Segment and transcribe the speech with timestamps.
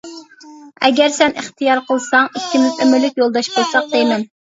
[0.85, 4.27] ئەگەر سەن ئىختىيار قىلساڭ، ئىككىمىز ئۆمۈرلۈك يولداش بولساق دەيمەن.